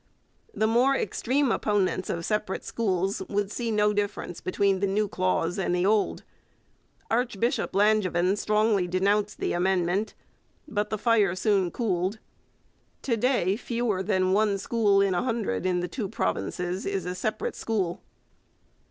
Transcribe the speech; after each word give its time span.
The 0.55 0.65
more 0.65 0.95
extreme 0.95 1.51
opponents 1.51 2.09
of 2.09 2.25
separate 2.25 2.63
schools 2.65 3.21
would 3.29 3.51
see 3.51 3.69
no 3.69 3.93
difference 3.93 4.41
between 4.41 4.79
the 4.79 4.87
new 4.87 5.07
clause 5.07 5.59
and 5.59 5.75
the 5.75 5.85
old. 5.85 6.23
Archbishop 7.11 7.73
Langevin 7.75 8.35
strongly 8.35 8.87
denounced 8.87 9.37
the 9.37 9.53
amendment; 9.53 10.15
but 10.67 10.89
the 10.89 10.97
fire 10.97 11.35
soon 11.35 11.69
cooled. 11.69 12.17
Today 13.03 13.55
fewer 13.55 14.01
than 14.01 14.33
one 14.33 14.57
school 14.57 15.01
in 15.01 15.13
a 15.13 15.21
hundred 15.21 15.67
in 15.67 15.81
the 15.81 15.87
two 15.87 16.09
provinces 16.09 16.87
is 16.87 17.05
a 17.05 17.13
separate 17.13 17.55
school. 17.55 18.01